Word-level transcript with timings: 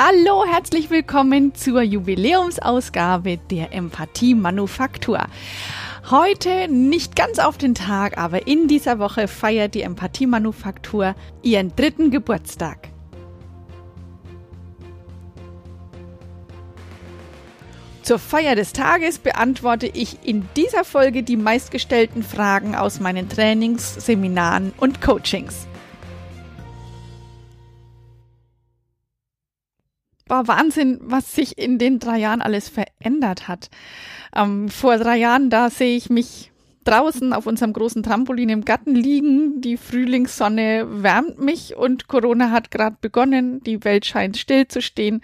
Hallo, 0.00 0.44
herzlich 0.44 0.90
willkommen 0.90 1.56
zur 1.56 1.82
Jubiläumsausgabe 1.82 3.36
der 3.50 3.72
Empathie 3.72 4.36
Manufaktur. 4.36 5.26
Heute 6.08 6.68
nicht 6.68 7.16
ganz 7.16 7.40
auf 7.40 7.58
den 7.58 7.74
Tag, 7.74 8.16
aber 8.16 8.46
in 8.46 8.68
dieser 8.68 9.00
Woche 9.00 9.26
feiert 9.26 9.74
die 9.74 9.82
Empathie 9.82 10.28
Manufaktur 10.28 11.16
ihren 11.42 11.74
dritten 11.74 12.12
Geburtstag. 12.12 12.90
Zur 18.02 18.20
Feier 18.20 18.54
des 18.54 18.72
Tages 18.72 19.18
beantworte 19.18 19.88
ich 19.88 20.18
in 20.24 20.48
dieser 20.54 20.84
Folge 20.84 21.24
die 21.24 21.36
meistgestellten 21.36 22.22
Fragen 22.22 22.76
aus 22.76 23.00
meinen 23.00 23.28
Trainings, 23.28 23.96
Seminaren 23.96 24.72
und 24.76 25.00
Coachings. 25.00 25.66
War 30.28 30.48
Wahnsinn, 30.48 30.98
was 31.02 31.34
sich 31.34 31.58
in 31.58 31.78
den 31.78 31.98
drei 31.98 32.18
Jahren 32.18 32.42
alles 32.42 32.68
verändert 32.68 33.48
hat. 33.48 33.70
Ähm, 34.34 34.68
vor 34.68 34.96
drei 34.98 35.16
Jahren, 35.16 35.50
da 35.50 35.70
sehe 35.70 35.96
ich 35.96 36.10
mich 36.10 36.50
draußen 36.88 37.34
auf 37.34 37.46
unserem 37.46 37.74
großen 37.74 38.02
Trampolin 38.02 38.48
im 38.48 38.64
Garten 38.64 38.94
liegen. 38.94 39.60
Die 39.60 39.76
Frühlingssonne 39.76 40.86
wärmt 41.02 41.38
mich 41.38 41.76
und 41.76 42.08
Corona 42.08 42.50
hat 42.50 42.70
gerade 42.70 42.96
begonnen. 43.00 43.62
Die 43.62 43.84
Welt 43.84 44.06
scheint 44.06 44.38
still 44.38 44.66
zu 44.68 44.80
stehen. 44.80 45.20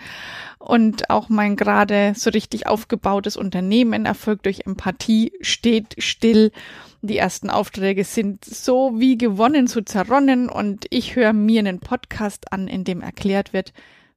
Und 0.59 1.09
auch 1.09 1.31
mein 1.31 1.57
gerade 1.57 2.13
so 2.17 2.29
richtig 2.29 2.67
aufgebautes 2.67 3.39
Unternehmen, 3.39 4.05
Erfolg 4.05 4.43
durch 4.43 4.67
Empathie, 4.67 5.33
steht 5.41 5.95
still. 5.99 6.53
Die 7.01 7.17
ersten 7.17 7.49
Aufträge 7.49 8.05
sind 8.05 8.45
so 8.45 9.01
wie 9.01 9.17
gewonnen, 9.17 9.67
so 9.67 9.81
zerronnen. 9.81 10.51
Und 10.51 10.87
ich 10.91 11.17
höre 11.17 11.33
mir 11.33 11.61
einen 11.61 11.81
Podcast 11.81 12.53
an, 12.53 12.69
in 12.69 12.85
dem 12.85 13.01
erklärt 13.01 13.55
wird, 13.55 13.73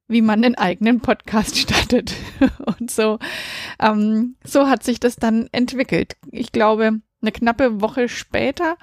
wie 0.08 0.22
man 0.22 0.42
einen 0.42 0.56
eigenen 0.56 1.00
Podcast 1.00 1.58
startet. 1.58 2.14
Und 2.64 2.90
so, 2.90 3.18
ähm, 3.78 4.36
so 4.44 4.68
hat 4.68 4.82
sich 4.82 4.98
das 5.00 5.16
dann 5.16 5.48
entwickelt. 5.52 6.16
Ich 6.30 6.52
glaube, 6.52 7.00
eine 7.20 7.32
knappe 7.32 7.80
Woche 7.80 8.08
später 8.08 8.76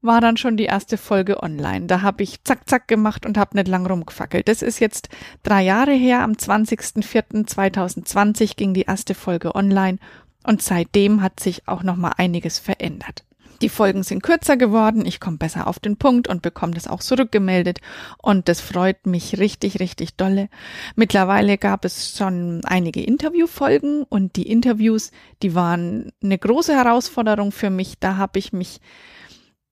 war 0.00 0.20
dann 0.20 0.36
schon 0.36 0.56
die 0.56 0.66
erste 0.66 0.96
Folge 0.96 1.42
online. 1.42 1.86
Da 1.86 2.02
habe 2.02 2.22
ich 2.22 2.44
zack, 2.44 2.68
zack 2.68 2.86
gemacht 2.86 3.26
und 3.26 3.36
habe 3.36 3.56
nicht 3.56 3.66
lang 3.66 3.84
rumgefackelt. 3.86 4.46
Das 4.48 4.62
ist 4.62 4.78
jetzt 4.78 5.08
drei 5.42 5.62
Jahre 5.62 5.90
her. 5.92 6.22
Am 6.22 6.30
20.04.2020 6.32 8.54
ging 8.56 8.74
die 8.74 8.82
erste 8.82 9.14
Folge 9.14 9.56
online 9.56 9.98
und 10.44 10.62
seitdem 10.62 11.22
hat 11.22 11.40
sich 11.40 11.66
auch 11.66 11.82
noch 11.82 11.96
mal 11.96 12.12
einiges 12.16 12.60
verändert. 12.60 13.24
Die 13.60 13.68
Folgen 13.68 14.04
sind 14.04 14.22
kürzer 14.22 14.56
geworden, 14.56 15.04
ich 15.04 15.18
komme 15.18 15.38
besser 15.38 15.66
auf 15.66 15.80
den 15.80 15.96
Punkt 15.96 16.28
und 16.28 16.42
bekomme 16.42 16.74
das 16.74 16.86
auch 16.86 17.00
zurückgemeldet 17.00 17.80
und 18.22 18.48
das 18.48 18.60
freut 18.60 19.06
mich 19.06 19.38
richtig, 19.38 19.80
richtig 19.80 20.16
dolle. 20.16 20.48
Mittlerweile 20.94 21.58
gab 21.58 21.84
es 21.84 22.16
schon 22.16 22.60
einige 22.64 23.02
Interviewfolgen 23.02 24.04
und 24.04 24.36
die 24.36 24.48
Interviews, 24.48 25.10
die 25.42 25.56
waren 25.56 26.12
eine 26.22 26.38
große 26.38 26.72
Herausforderung 26.72 27.50
für 27.50 27.70
mich. 27.70 27.98
Da 27.98 28.16
habe 28.16 28.38
ich 28.38 28.52
mich 28.52 28.80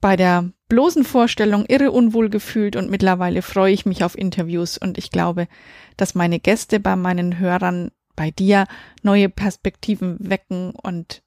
bei 0.01 0.17
der 0.17 0.51
bloßen 0.69 1.05
Vorstellung 1.05 1.65
irre 1.67 1.93
unwohl 1.93 2.29
gefühlt 2.29 2.75
und 2.75 2.91
mittlerweile 2.91 3.41
freue 3.41 3.73
ich 3.73 3.87
mich 3.87 4.03
auf 4.03 4.19
Interviews 4.19 4.79
und 4.79 4.99
ich 4.99 5.11
glaube, 5.11 5.47
dass 5.97 6.15
meine 6.15 6.41
Gäste 6.41 6.81
bei 6.81 6.97
meinen 6.97 7.39
Hörern 7.39 7.93
bei 8.17 8.31
dir 8.31 8.67
neue 9.03 9.29
Perspektiven 9.29 10.17
wecken 10.19 10.71
und 10.71 11.23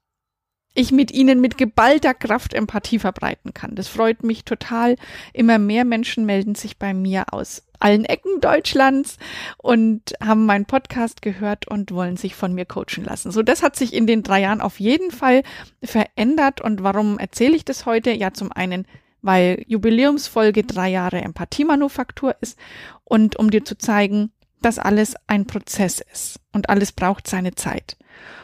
ich 0.74 0.92
mit 0.92 1.10
ihnen 1.10 1.40
mit 1.40 1.58
geballter 1.58 2.14
Kraft 2.14 2.54
Empathie 2.54 2.98
verbreiten 2.98 3.52
kann. 3.54 3.74
Das 3.74 3.88
freut 3.88 4.22
mich 4.22 4.44
total. 4.44 4.96
Immer 5.32 5.58
mehr 5.58 5.84
Menschen 5.84 6.26
melden 6.26 6.54
sich 6.54 6.78
bei 6.78 6.94
mir 6.94 7.32
aus 7.32 7.64
allen 7.80 8.04
Ecken 8.04 8.40
Deutschlands 8.40 9.16
und 9.56 10.12
haben 10.22 10.46
meinen 10.46 10.66
Podcast 10.66 11.22
gehört 11.22 11.66
und 11.66 11.92
wollen 11.92 12.16
sich 12.16 12.34
von 12.34 12.54
mir 12.54 12.66
coachen 12.66 13.04
lassen. 13.04 13.32
So, 13.32 13.42
das 13.42 13.62
hat 13.62 13.74
sich 13.74 13.94
in 13.94 14.06
den 14.06 14.22
drei 14.22 14.42
Jahren 14.42 14.60
auf 14.60 14.78
jeden 14.78 15.10
Fall 15.10 15.42
verändert. 15.82 16.60
Und 16.60 16.82
warum 16.82 17.18
erzähle 17.18 17.56
ich 17.56 17.64
das 17.64 17.86
heute? 17.86 18.12
Ja, 18.12 18.32
zum 18.32 18.52
einen, 18.52 18.86
weil 19.22 19.64
Jubiläumsfolge 19.66 20.62
drei 20.62 20.90
Jahre 20.90 21.20
Empathiemanufaktur 21.22 22.36
ist 22.40 22.58
und 23.04 23.36
um 23.36 23.50
dir 23.50 23.64
zu 23.64 23.76
zeigen, 23.76 24.30
dass 24.62 24.78
alles 24.78 25.14
ein 25.26 25.46
Prozess 25.46 26.00
ist 26.12 26.40
und 26.52 26.68
alles 26.68 26.92
braucht 26.92 27.26
seine 27.26 27.54
Zeit. 27.54 27.96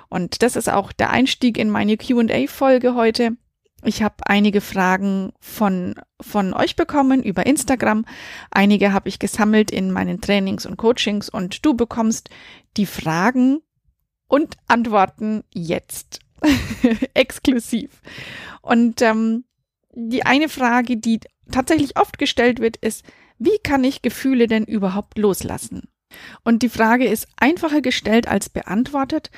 Und 0.09 0.43
das 0.43 0.56
ist 0.56 0.69
auch 0.69 0.93
der 0.93 1.10
Einstieg 1.10 1.59
in 1.59 1.71
meine 1.71 1.97
QA-Folge 1.97 2.94
heute. 2.94 3.37
Ich 3.84 4.03
habe 4.03 4.16
einige 4.25 4.60
Fragen 4.60 5.32
von, 5.38 5.94
von 6.21 6.54
euch 6.54 6.77
bekommen 6.77 7.22
über 7.22 7.47
Instagram. 7.47 8.04
Einige 8.50 8.93
habe 8.93 9.09
ich 9.09 9.19
gesammelt 9.19 9.71
in 9.71 9.93
meinen 9.93 10.21
Trainings 10.21 10.66
und 10.66 10.77
Coachings 10.77 11.28
und 11.28 11.65
du 11.65 11.75
bekommst 11.75 12.31
die 12.77 12.87
Fragen 12.87 13.60
und 14.28 14.56
Antworten 14.66 15.44
jetzt. 15.53 16.21
Exklusiv. 17.15 18.03
Und 18.62 19.03
ähm, 19.03 19.44
die 19.93 20.25
eine 20.25 20.48
Frage, 20.48 20.97
die 20.97 21.21
tatsächlich 21.50 21.97
oft 21.98 22.19
gestellt 22.19 22.60
wird, 22.60 22.77
ist, 22.77 23.04
wie 23.38 23.59
kann 23.62 23.84
ich 23.84 24.03
Gefühle 24.03 24.47
denn 24.47 24.65
überhaupt 24.65 25.19
loslassen? 25.19 25.88
Und 26.44 26.62
die 26.62 26.68
Frage 26.68 27.06
ist 27.06 27.28
einfacher 27.36 27.80
gestellt 27.80 28.28
als 28.28 28.48
beantwortet. 28.48 29.30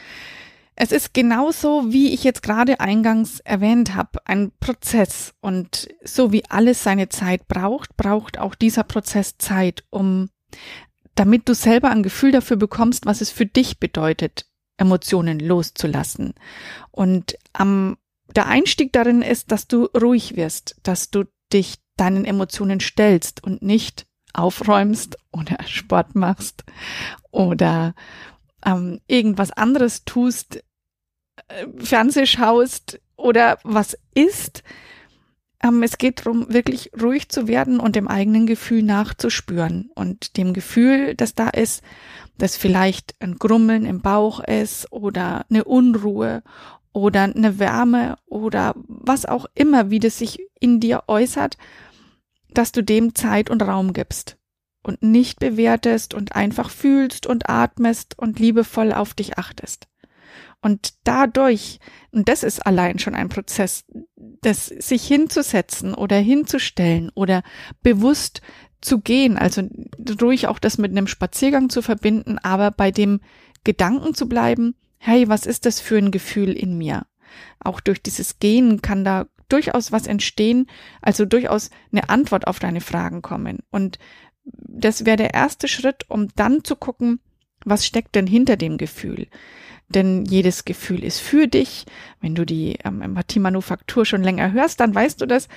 Es 0.81 0.93
ist 0.93 1.13
genauso, 1.13 1.93
wie 1.93 2.15
ich 2.15 2.23
jetzt 2.23 2.43
gerade 2.43 2.79
eingangs 2.79 3.41
erwähnt 3.41 3.97
habe, 3.97 4.21
ein 4.27 4.53
Prozess. 4.61 5.35
Und 5.41 5.89
so 6.05 6.31
wie 6.31 6.45
alles 6.49 6.85
seine 6.85 7.09
Zeit 7.09 7.49
braucht, 7.49 7.97
braucht 7.97 8.39
auch 8.39 8.55
dieser 8.55 8.85
Prozess 8.85 9.39
Zeit, 9.39 9.83
um, 9.91 10.31
damit 11.17 11.49
du 11.49 11.55
selber 11.55 11.91
ein 11.91 12.05
Gefühl 12.05 12.31
dafür 12.31 12.57
bekommst, 12.57 13.07
was 13.07 13.21
es 13.21 13.31
für 13.31 13.47
dich 13.47 13.81
bedeutet, 13.81 14.47
Emotionen 14.77 15.41
loszulassen. 15.41 16.35
Und 16.93 17.37
am, 17.53 17.99
der 18.37 18.47
Einstieg 18.47 18.93
darin 18.93 19.23
ist, 19.23 19.51
dass 19.51 19.67
du 19.67 19.87
ruhig 19.87 20.37
wirst, 20.37 20.77
dass 20.85 21.11
du 21.11 21.25
dich 21.53 21.75
deinen 21.97 22.25
Emotionen 22.25 22.79
stellst 22.79 23.43
und 23.43 23.63
nicht 23.63 24.07
aufräumst 24.35 25.17
oder 25.33 25.59
Sport 25.67 26.15
machst 26.15 26.65
oder 27.31 27.95
ähm, 28.65 29.01
irgendwas 29.07 29.51
anderes 29.51 30.05
tust, 30.05 30.63
Fernseh 31.79 32.27
schaust 32.27 33.01
oder 33.17 33.59
was 33.63 33.97
isst. 34.15 34.63
Ähm, 35.63 35.83
es 35.83 35.99
geht 35.99 36.21
darum, 36.21 36.53
wirklich 36.53 36.93
ruhig 37.01 37.29
zu 37.29 37.49
werden 37.49 37.81
und 37.81 37.97
dem 37.97 38.09
eigenen 38.09 38.47
Gefühl 38.47 38.83
nachzuspüren 38.83 39.91
und 39.95 40.37
dem 40.37 40.53
Gefühl, 40.53 41.15
das 41.15 41.35
da 41.35 41.49
ist, 41.49 41.83
dass 42.39 42.57
vielleicht 42.57 43.15
ein 43.21 43.37
Grummeln 43.37 43.85
im 43.85 44.01
Bauch 44.01 44.41
ist 44.41 44.93
oder 44.93 45.45
eine 45.51 45.65
Unruhe 45.65 46.43
oder 46.93 47.23
eine 47.23 47.59
Wärme 47.59 48.17
oder 48.27 48.75
was 48.87 49.27
auch 49.27 49.47
immer, 49.55 49.91
wie 49.91 49.99
das 49.99 50.19
sich 50.19 50.39
in 50.61 50.79
dir 50.81 51.05
äußert, 51.09 51.57
dass 52.53 52.73
du 52.73 52.83
dem 52.83 53.15
Zeit 53.15 53.51
und 53.51 53.63
Raum 53.63 53.93
gibst 53.93 54.39
und 54.83 55.03
nicht 55.03 55.39
bewertest 55.39 56.15
und 56.15 56.35
einfach 56.35 56.71
fühlst 56.71 57.27
und 57.27 57.49
atmest 57.49 58.19
und 58.19 58.39
liebevoll 58.39 58.93
auf 58.93 59.15
dich 59.15 59.39
achtest. 59.39 59.89
Und 60.61 60.95
dadurch, 61.05 61.79
und 62.11 62.29
das 62.29 62.43
ist 62.43 62.67
allein 62.67 62.99
schon 62.99 63.15
ein 63.15 63.29
Prozess, 63.29 63.85
das 64.17 64.67
sich 64.67 65.07
hinzusetzen 65.07 65.95
oder 65.95 66.17
hinzustellen 66.17 67.11
oder 67.15 67.43
bewusst 67.83 68.41
zu 68.81 69.01
gehen, 69.01 69.37
also 69.37 69.63
ruhig 70.21 70.47
auch 70.49 70.59
das 70.59 70.79
mit 70.79 70.91
einem 70.91 71.07
Spaziergang 71.07 71.69
zu 71.69 71.83
verbinden, 71.83 72.39
aber 72.39 72.71
bei 72.71 72.91
dem 72.91 73.21
Gedanken 73.65 74.15
zu 74.15 74.29
bleiben, 74.29 74.75
hey, 74.99 75.29
was 75.29 75.47
ist 75.47 75.67
das 75.67 75.81
für 75.81 75.99
ein 75.99 76.11
Gefühl 76.11 76.53
in 76.53 76.77
mir? 76.77 77.07
Auch 77.61 77.81
durch 77.81 78.03
dieses 78.03 78.39
Gehen 78.39 78.83
kann 78.83 79.05
da 79.05 79.27
durchaus 79.49 79.93
was 79.93 80.07
entstehen, 80.07 80.67
also 81.03 81.25
durchaus 81.25 81.71
eine 81.93 82.09
Antwort 82.09 82.47
auf 82.47 82.59
deine 82.59 82.81
Fragen 82.81 83.23
kommen. 83.23 83.59
Und 83.71 83.99
das 84.45 85.05
wäre 85.05 85.17
der 85.17 85.35
erste 85.35 85.69
Schritt, 85.69 86.05
um 86.09 86.29
dann 86.37 86.65
zu 86.65 86.77
gucken, 86.77 87.21
was 87.65 87.87
steckt 87.87 88.15
denn 88.15 88.27
hinter 88.27 88.57
dem 88.57 88.79
Gefühl? 88.79 89.27
denn 89.89 90.25
jedes 90.25 90.65
Gefühl 90.65 91.03
ist 91.03 91.21
für 91.21 91.47
dich. 91.49 91.87
Wenn 92.21 92.35
du 92.35 92.45
die 92.45 92.79
ähm, 92.85 93.03
Empathie-Manufaktur 93.03 94.05
schon 94.05 94.23
länger 94.23 94.53
hörst, 94.53 94.81
dann 94.81 94.95
weißt 94.95 95.21
du 95.21 95.27
das. 95.27 95.49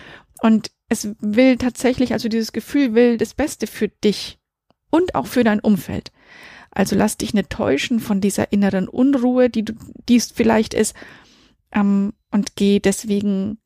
Und 0.41 0.71
es 0.89 1.09
will 1.19 1.57
tatsächlich, 1.57 2.13
also 2.13 2.29
dieses 2.29 2.53
Gefühl 2.53 2.93
will 2.93 3.17
das 3.17 3.33
Beste 3.33 3.67
für 3.67 3.89
dich 3.89 4.39
und 4.89 5.15
auch 5.15 5.27
für 5.27 5.43
dein 5.43 5.59
Umfeld. 5.59 6.11
Also 6.71 6.95
lass 6.95 7.17
dich 7.17 7.33
nicht 7.33 7.49
täuschen 7.49 7.99
von 7.99 8.21
dieser 8.21 8.53
inneren 8.53 8.87
Unruhe, 8.87 9.49
die 9.49 9.65
du, 9.65 9.73
die 10.07 10.15
es 10.15 10.31
vielleicht 10.31 10.73
ist, 10.73 10.95
ähm, 11.73 12.13
und 12.31 12.55
geh 12.55 12.79
deswegen 12.79 13.59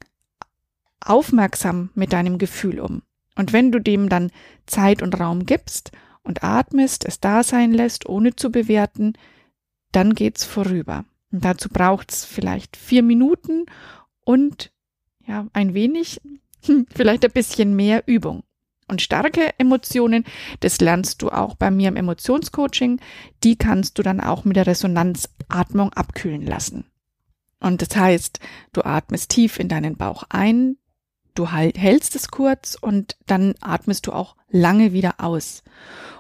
aufmerksam 1.02 1.90
mit 1.96 2.14
deinem 2.14 2.38
Gefühl 2.38 2.80
um. 2.80 3.02
Und 3.36 3.54
wenn 3.54 3.72
du 3.72 3.80
dem 3.80 4.10
dann 4.10 4.32
Zeit 4.66 5.02
und 5.02 5.20
Raum 5.20 5.46
gibst 5.46 5.92
und 6.24 6.44
atmest, 6.44 7.06
es 7.06 7.20
da 7.20 7.44
sein 7.44 7.72
lässt, 7.72 8.08
ohne 8.08 8.36
zu 8.36 8.52
bewerten, 8.52 9.14
dann 9.92 10.16
geht's 10.16 10.46
vorüber. 10.46 11.06
Und 11.32 11.44
dazu 11.44 11.70
braucht's 11.70 12.26
vielleicht 12.26 12.78
vier 12.78 13.04
Minuten 13.04 13.66
und 14.24 14.72
ja, 15.26 15.48
ein 15.54 15.74
wenig, 15.74 16.22
vielleicht 16.96 17.26
ein 17.26 17.32
bisschen 17.32 17.76
mehr 17.76 18.04
Übung. 18.06 18.44
Und 18.88 19.02
starke 19.02 19.58
Emotionen, 19.58 20.26
das 20.60 20.80
lernst 20.80 21.22
du 21.22 21.30
auch 21.30 21.56
bei 21.56 21.72
mir 21.72 21.88
im 21.88 21.96
Emotionscoaching, 21.96 23.02
die 23.44 23.56
kannst 23.56 23.98
du 23.98 24.04
dann 24.04 24.22
auch 24.22 24.46
mit 24.46 24.56
der 24.56 24.68
Resonanzatmung 24.68 25.92
abkühlen 25.94 26.46
lassen. 26.46 26.86
Und 27.60 27.82
das 27.82 27.96
heißt, 27.96 28.40
du 28.74 28.84
atmest 28.84 29.32
tief 29.32 29.60
in 29.60 29.70
deinen 29.70 29.96
Bauch 29.98 30.24
ein, 30.30 30.78
du 31.38 31.52
halt, 31.52 31.78
hältst 31.78 32.16
es 32.16 32.30
kurz 32.30 32.78
und 32.80 33.18
dann 33.28 33.56
atmest 33.62 34.08
du 34.08 34.12
auch 34.12 34.36
lange 34.50 34.94
wieder 34.94 35.16
aus. 35.18 35.64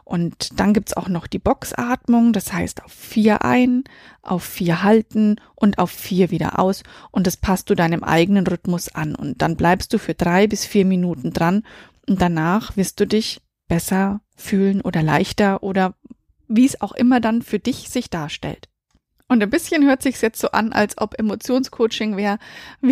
Und 0.04 0.60
dann 0.60 0.74
gibt's 0.74 0.96
auch 0.96 1.08
noch 1.08 1.26
die 1.26 1.40
Boxatmung, 1.40 2.32
das 2.32 2.54
heißt 2.54 2.84
auf 2.84 2.92
vier 2.92 3.44
ein, 3.44 3.84
auf 4.22 4.44
vier 4.44 4.84
halten 4.84 5.38
und 5.56 5.80
auf 5.80 5.90
vier 5.90 6.30
wieder 6.30 6.60
aus. 6.60 6.84
Und 7.10 7.26
das 7.26 7.38
passt 7.38 7.70
du 7.70 7.76
deinem 7.76 8.04
eigenen 8.04 8.46
Rhythmus 8.46 8.94
an. 8.94 9.16
Und 9.16 9.42
dann 9.42 9.56
bleibst 9.56 9.92
du 9.94 9.98
für 9.98 10.14
drei 10.14 10.46
bis 10.46 10.64
vier 10.64 10.86
Minuten 10.86 11.34
dran 11.34 11.64
und 12.08 12.22
danach 12.22 12.78
wirst 12.78 13.00
du 13.00 13.08
dich 13.08 13.42
besser 13.68 14.22
fühlen 14.36 14.82
oder 14.82 15.02
leichter 15.02 15.64
oder 15.64 15.96
wie 16.48 16.66
es 16.66 16.82
auch 16.82 16.92
immer 16.92 17.20
dann 17.20 17.42
für 17.42 17.58
dich 17.58 17.90
sich 17.90 18.12
darstellt. 18.12 18.70
Und 19.27 19.42
ein 19.42 19.50
bisschen 19.50 19.83
hört 19.86 20.04
sich 20.04 20.22
jetzt 20.22 20.39
so 20.39 20.51
an, 20.51 20.72
als 20.72 21.00
ob 21.00 21.18
Emotionscoaching 21.18 22.16
wäre. 22.16 22.38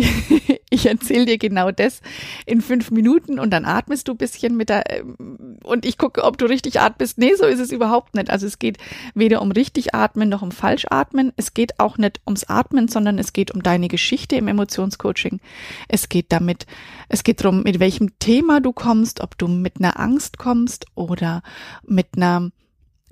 Ich 0.70 0.86
erzähle 0.86 1.26
dir 1.26 1.38
genau 1.38 1.70
das 1.70 2.00
in 2.46 2.60
fünf 2.60 2.90
Minuten 2.90 3.38
und 3.38 3.52
dann 3.52 3.64
atmest 3.64 4.08
du 4.08 4.12
ein 4.12 4.18
bisschen 4.18 4.56
mit 4.56 4.70
der 4.70 4.82
ähm, 4.90 5.58
und 5.62 5.86
ich 5.86 5.98
gucke, 5.98 6.24
ob 6.24 6.36
du 6.36 6.46
richtig 6.46 6.80
atmest. 6.80 7.16
Nee, 7.16 7.36
so 7.36 7.44
ist 7.44 7.60
es 7.60 7.70
überhaupt 7.70 8.16
nicht. 8.16 8.28
Also 8.28 8.48
es 8.48 8.58
geht 8.58 8.78
weder 9.14 9.40
um 9.40 9.52
richtig 9.52 9.94
atmen 9.94 10.28
noch 10.28 10.42
um 10.42 10.50
falsch 10.50 10.86
atmen. 10.90 11.32
Es 11.36 11.54
geht 11.54 11.78
auch 11.78 11.96
nicht 11.96 12.20
ums 12.26 12.42
Atmen, 12.42 12.88
sondern 12.88 13.20
es 13.20 13.32
geht 13.32 13.52
um 13.52 13.62
deine 13.62 13.86
Geschichte 13.86 14.34
im 14.34 14.48
Emotionscoaching. 14.48 15.40
Es 15.86 16.08
geht 16.08 16.32
damit, 16.32 16.66
es 17.08 17.22
geht 17.22 17.44
darum, 17.44 17.62
mit 17.62 17.78
welchem 17.78 18.18
Thema 18.18 18.60
du 18.60 18.72
kommst, 18.72 19.20
ob 19.20 19.38
du 19.38 19.46
mit 19.46 19.74
einer 19.78 20.00
Angst 20.00 20.38
kommst 20.38 20.86
oder 20.96 21.44
mit 21.86 22.16
einer 22.16 22.50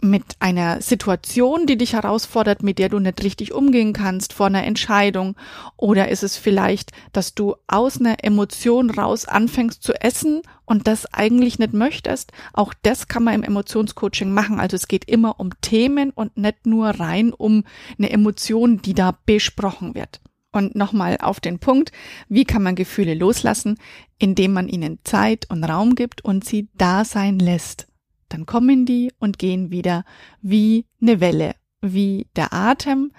mit 0.03 0.25
einer 0.41 0.83
Situation, 0.83 1.67
die 1.67 1.79
dich 1.79 1.93
herausfordert, 1.95 2.63
mit 2.63 2.79
der 2.79 2.89
du 2.89 2.99
nicht 2.99 3.23
richtig 3.23 3.53
umgehen 3.53 3.93
kannst, 3.93 4.33
vor 4.33 4.47
einer 4.47 4.65
Entscheidung? 4.65 5.37
Oder 5.77 6.09
ist 6.09 6.25
es 6.25 6.37
vielleicht, 6.37 6.91
dass 7.13 7.35
du 7.35 7.55
aus 7.69 8.01
einer 8.01 8.23
Emotion 8.25 8.91
raus 8.91 9.27
anfängst 9.27 9.83
zu 9.83 9.95
essen 9.95 10.43
und 10.67 10.89
das 10.89 11.07
eigentlich 11.15 11.59
nicht 11.59 11.73
möchtest? 11.73 12.33
Auch 12.53 12.75
das 12.83 13.07
kann 13.07 13.23
man 13.23 13.35
im 13.35 13.45
Emotionscoaching 13.45 14.33
machen. 14.33 14.59
Also 14.59 14.75
es 14.75 14.89
geht 14.89 15.05
immer 15.05 15.39
um 15.39 15.51
Themen 15.61 16.11
und 16.11 16.37
nicht 16.37 16.67
nur 16.67 16.89
rein 16.89 17.33
um 17.33 17.65
eine 17.97 18.11
Emotion, 18.11 18.83
die 18.83 18.95
da 18.95 19.17
besprochen 19.25 19.95
wird. 19.95 20.21
Und 20.51 20.75
nochmal 20.75 21.17
auf 21.21 21.41
den 21.41 21.61
Punkt, 21.61 21.93
wie 22.29 22.45
kann 22.45 22.63
man 22.63 22.75
Gefühle 22.75 23.15
loslassen, 23.15 23.79
indem 24.19 24.53
man 24.53 24.69
ihnen 24.69 24.99
Zeit 25.05 25.49
und 25.49 25.65
Raum 25.65 25.95
gibt 25.95 26.25
und 26.25 26.45
sie 26.45 26.69
da 26.75 27.05
sein 27.05 27.39
lässt 27.39 27.87
dann 28.33 28.47
kommen 28.47 28.87
die 28.87 29.13
und 29.19 29.39
gehen 29.39 29.71
wieder 29.71 30.05
wie 30.41 30.87
eine 31.01 31.21
Welle, 31.21 31.55
wie 31.81 32.27
der 32.37 32.53
Atem, 32.53 33.13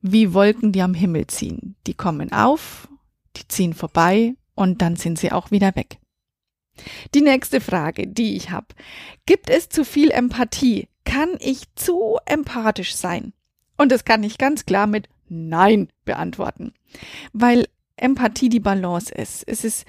wie 0.00 0.32
Wolken, 0.34 0.72
die 0.72 0.82
am 0.82 0.94
Himmel 0.94 1.26
ziehen. 1.26 1.76
Die 1.86 1.94
kommen 1.94 2.32
auf, 2.32 2.88
die 3.36 3.46
ziehen 3.48 3.74
vorbei 3.74 4.34
und 4.54 4.82
dann 4.82 4.96
sind 4.96 5.18
sie 5.18 5.32
auch 5.32 5.50
wieder 5.50 5.74
weg. 5.76 5.98
Die 7.14 7.20
nächste 7.20 7.60
Frage, 7.60 8.06
die 8.06 8.36
ich 8.36 8.50
habe. 8.50 8.68
Gibt 9.26 9.50
es 9.50 9.68
zu 9.68 9.84
viel 9.84 10.10
Empathie? 10.10 10.88
Kann 11.04 11.36
ich 11.40 11.62
zu 11.74 12.18
empathisch 12.26 12.94
sein? 12.94 13.32
Und 13.76 13.92
das 13.92 14.04
kann 14.04 14.22
ich 14.22 14.38
ganz 14.38 14.66
klar 14.66 14.86
mit 14.86 15.08
Nein 15.28 15.88
beantworten. 16.04 16.72
Weil 17.32 17.66
Empathie 17.96 18.48
die 18.48 18.60
Balance 18.60 19.12
ist. 19.12 19.42
Es 19.46 19.64
ist 19.64 19.86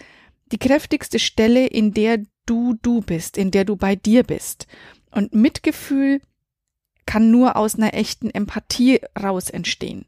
die 0.51 0.57
kräftigste 0.57 1.19
Stelle, 1.19 1.67
in 1.67 1.93
der 1.93 2.23
du 2.49 2.75
du 2.81 3.01
bist, 3.01 3.37
in 3.37 3.51
der 3.51 3.65
du 3.65 3.75
bei 3.75 3.95
dir 3.95 4.23
bist. 4.23 4.67
Und 5.11 5.33
Mitgefühl 5.33 6.21
kann 7.05 7.31
nur 7.31 7.55
aus 7.55 7.75
einer 7.75 7.93
echten 7.93 8.29
Empathie 8.29 9.01
raus 9.19 9.49
entstehen. 9.49 10.05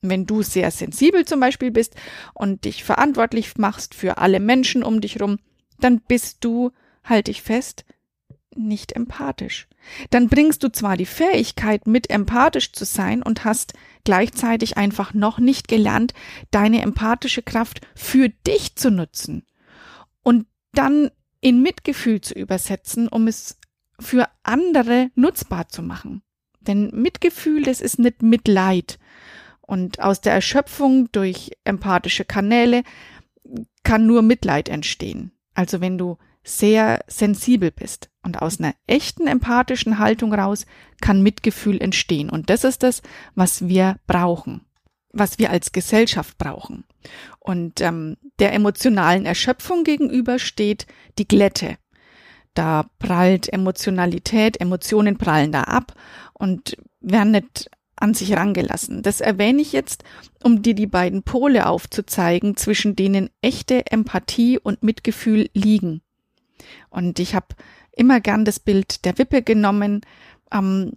Wenn 0.00 0.26
du 0.26 0.42
sehr 0.42 0.70
sensibel 0.70 1.24
zum 1.24 1.40
Beispiel 1.40 1.70
bist 1.70 1.94
und 2.34 2.64
dich 2.64 2.84
verantwortlich 2.84 3.56
machst 3.56 3.94
für 3.94 4.18
alle 4.18 4.40
Menschen 4.40 4.82
um 4.82 5.00
dich 5.00 5.20
rum, 5.20 5.38
dann 5.80 6.00
bist 6.00 6.44
du, 6.44 6.72
halte 7.02 7.30
ich 7.30 7.42
fest, 7.42 7.84
nicht 8.56 8.92
empathisch. 8.92 9.66
Dann 10.10 10.28
bringst 10.28 10.62
du 10.62 10.70
zwar 10.70 10.96
die 10.96 11.06
Fähigkeit 11.06 11.86
mit 11.86 12.10
empathisch 12.10 12.72
zu 12.72 12.84
sein 12.84 13.22
und 13.22 13.44
hast 13.44 13.74
gleichzeitig 14.04 14.76
einfach 14.76 15.14
noch 15.14 15.38
nicht 15.38 15.68
gelernt, 15.68 16.14
deine 16.50 16.82
empathische 16.82 17.42
Kraft 17.42 17.80
für 17.94 18.28
dich 18.28 18.76
zu 18.76 18.90
nutzen. 18.90 19.44
Und 20.22 20.46
dann 20.72 21.10
in 21.44 21.60
Mitgefühl 21.60 22.22
zu 22.22 22.32
übersetzen, 22.32 23.06
um 23.06 23.28
es 23.28 23.58
für 24.00 24.30
andere 24.44 25.10
nutzbar 25.14 25.68
zu 25.68 25.82
machen. 25.82 26.22
Denn 26.60 26.88
Mitgefühl, 26.94 27.62
das 27.64 27.82
ist 27.82 27.98
nicht 27.98 28.22
Mitleid. 28.22 28.98
Und 29.60 30.00
aus 30.00 30.22
der 30.22 30.32
Erschöpfung 30.32 31.12
durch 31.12 31.50
empathische 31.64 32.24
Kanäle 32.24 32.82
kann 33.82 34.06
nur 34.06 34.22
Mitleid 34.22 34.70
entstehen. 34.70 35.32
Also 35.52 35.82
wenn 35.82 35.98
du 35.98 36.16
sehr 36.44 37.04
sensibel 37.08 37.70
bist. 37.70 38.08
Und 38.22 38.40
aus 38.40 38.58
einer 38.58 38.74
echten 38.86 39.26
empathischen 39.26 39.98
Haltung 39.98 40.32
raus 40.32 40.64
kann 41.02 41.22
Mitgefühl 41.22 41.78
entstehen. 41.78 42.30
Und 42.30 42.48
das 42.48 42.64
ist 42.64 42.82
das, 42.82 43.02
was 43.34 43.68
wir 43.68 43.98
brauchen 44.06 44.64
was 45.14 45.38
wir 45.38 45.50
als 45.50 45.72
Gesellschaft 45.72 46.36
brauchen. 46.38 46.84
Und 47.38 47.80
ähm, 47.80 48.16
der 48.38 48.52
emotionalen 48.52 49.26
Erschöpfung 49.26 49.84
gegenüber 49.84 50.38
steht 50.38 50.86
die 51.18 51.28
Glätte. 51.28 51.76
Da 52.54 52.88
prallt 52.98 53.52
Emotionalität, 53.52 54.60
Emotionen 54.60 55.18
prallen 55.18 55.52
da 55.52 55.62
ab 55.62 55.94
und 56.32 56.76
werden 57.00 57.32
nicht 57.32 57.70
an 57.96 58.14
sich 58.14 58.36
rangelassen. 58.36 59.02
Das 59.02 59.20
erwähne 59.20 59.62
ich 59.62 59.72
jetzt, 59.72 60.04
um 60.42 60.62
dir 60.62 60.74
die 60.74 60.86
beiden 60.86 61.22
Pole 61.22 61.66
aufzuzeigen, 61.66 62.56
zwischen 62.56 62.96
denen 62.96 63.30
echte 63.40 63.86
Empathie 63.86 64.58
und 64.58 64.82
Mitgefühl 64.82 65.48
liegen. 65.54 66.02
Und 66.90 67.18
ich 67.18 67.34
habe 67.34 67.48
immer 67.92 68.20
gern 68.20 68.44
das 68.44 68.60
Bild 68.60 69.04
der 69.04 69.18
Wippe 69.18 69.42
genommen. 69.42 70.00
Ähm, 70.52 70.92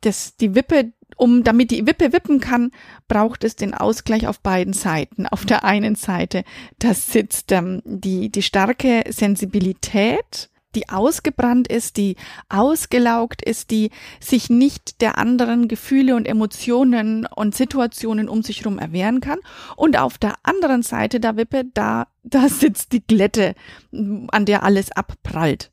das, 0.00 0.36
die 0.36 0.54
Wippe, 0.54 0.92
um, 1.16 1.42
damit 1.42 1.70
die 1.70 1.86
Wippe 1.86 2.12
wippen 2.12 2.40
kann, 2.40 2.70
braucht 3.08 3.44
es 3.44 3.56
den 3.56 3.74
Ausgleich 3.74 4.26
auf 4.26 4.40
beiden 4.40 4.72
Seiten. 4.72 5.26
Auf 5.26 5.44
der 5.44 5.64
einen 5.64 5.94
Seite, 5.94 6.44
da 6.78 6.94
sitzt 6.94 7.52
ähm, 7.52 7.82
die, 7.84 8.30
die 8.30 8.42
starke 8.42 9.04
Sensibilität, 9.08 10.50
die 10.74 10.88
ausgebrannt 10.88 11.66
ist, 11.66 11.96
die 11.96 12.16
ausgelaugt 12.48 13.42
ist, 13.42 13.70
die 13.70 13.90
sich 14.20 14.50
nicht 14.50 15.00
der 15.00 15.18
anderen 15.18 15.66
Gefühle 15.66 16.14
und 16.14 16.28
Emotionen 16.28 17.26
und 17.26 17.56
Situationen 17.56 18.28
um 18.28 18.42
sich 18.42 18.60
herum 18.60 18.78
erwehren 18.78 19.20
kann. 19.20 19.38
Und 19.76 19.98
auf 19.98 20.18
der 20.18 20.34
anderen 20.42 20.82
Seite 20.82 21.20
der 21.20 21.36
Wippe, 21.36 21.64
da, 21.72 22.06
da 22.22 22.48
sitzt 22.48 22.92
die 22.92 23.04
Glätte, 23.04 23.54
an 23.92 24.44
der 24.44 24.62
alles 24.62 24.92
abprallt. 24.92 25.72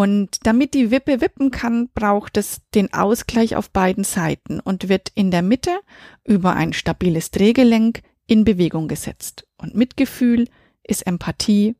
Und 0.00 0.46
damit 0.46 0.72
die 0.72 0.90
Wippe 0.90 1.20
wippen 1.20 1.50
kann, 1.50 1.90
braucht 1.92 2.38
es 2.38 2.62
den 2.74 2.90
Ausgleich 2.94 3.54
auf 3.54 3.70
beiden 3.70 4.02
Seiten 4.02 4.58
und 4.58 4.88
wird 4.88 5.12
in 5.14 5.30
der 5.30 5.42
Mitte 5.42 5.78
über 6.24 6.54
ein 6.54 6.72
stabiles 6.72 7.32
Drehgelenk 7.32 8.00
in 8.26 8.44
Bewegung 8.44 8.88
gesetzt. 8.88 9.46
Und 9.58 9.74
Mitgefühl 9.74 10.48
ist 10.84 11.06
Empathie 11.06 11.76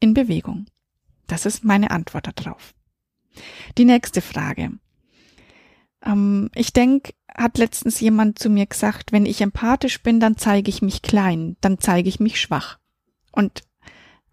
in 0.00 0.12
Bewegung. 0.12 0.66
Das 1.26 1.46
ist 1.46 1.64
meine 1.64 1.92
Antwort 1.92 2.28
darauf. 2.34 2.74
Die 3.78 3.86
nächste 3.86 4.20
Frage. 4.20 4.72
Ähm, 6.04 6.50
ich 6.54 6.74
denke, 6.74 7.14
hat 7.34 7.56
letztens 7.56 8.00
jemand 8.00 8.38
zu 8.38 8.50
mir 8.50 8.66
gesagt, 8.66 9.12
wenn 9.12 9.24
ich 9.24 9.40
empathisch 9.40 10.02
bin, 10.02 10.20
dann 10.20 10.36
zeige 10.36 10.68
ich 10.68 10.82
mich 10.82 11.00
klein, 11.00 11.56
dann 11.62 11.78
zeige 11.78 12.10
ich 12.10 12.20
mich 12.20 12.38
schwach. 12.38 12.78
Und 13.30 13.62